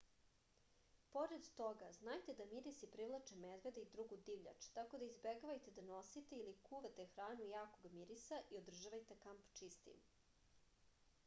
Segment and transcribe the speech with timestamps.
[1.15, 6.41] pored toga znajte da mirisi privlače medvede i drugu divljač tako da izbegavajte da nosite
[6.41, 10.05] ili kuvate hranu jakog mirisa i održavajte kamp čistim